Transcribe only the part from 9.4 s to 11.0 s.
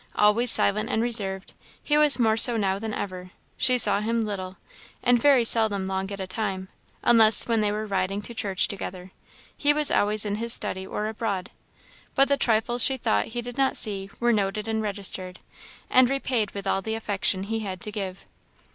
he was always in his study